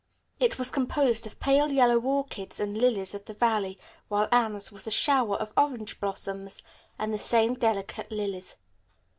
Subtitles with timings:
[0.39, 3.77] It was composed of pale yellow orchids and lilies of the valley,
[4.07, 6.63] while Anne's was a shower of orange blossoms
[6.97, 8.57] and the same delicate lilies.